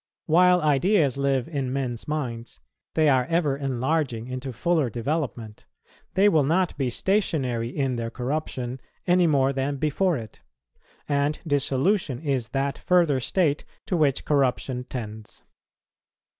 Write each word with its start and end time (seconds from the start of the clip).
While 0.25 0.61
ideas 0.63 1.15
live 1.15 1.47
in 1.47 1.71
men's 1.71 2.07
minds, 2.07 2.59
they 2.95 3.07
are 3.07 3.25
ever 3.25 3.55
enlarging 3.55 4.25
into 4.25 4.51
fuller 4.51 4.89
development: 4.89 5.67
they 6.15 6.27
will 6.27 6.43
not 6.43 6.75
be 6.75 6.89
stationary 6.89 7.69
in 7.69 7.97
their 7.97 8.09
corruption 8.09 8.81
any 9.05 9.27
more 9.27 9.53
than 9.53 9.75
before 9.77 10.17
it; 10.17 10.41
and 11.07 11.37
dissolution 11.45 12.19
is 12.19 12.49
that 12.49 12.79
further 12.79 13.19
state 13.19 13.63
to 13.85 13.95
which 13.95 14.25
corruption 14.25 14.85
tends. 14.85 15.43